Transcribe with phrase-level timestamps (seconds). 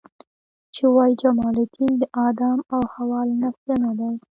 [0.75, 4.11] چې وایي جمال الدین د آدم او حوا له نسله نه دی.